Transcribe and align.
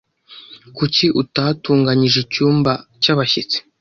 kuki 0.77 1.05
utatunganyije 1.21 2.17
icyumba 2.25 2.71
cy’ 3.03 3.09
abashyitsi 3.13 3.57